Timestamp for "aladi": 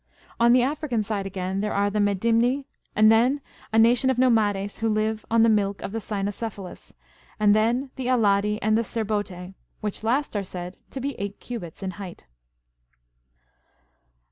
8.07-8.57